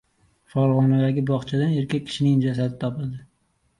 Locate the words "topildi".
2.85-3.23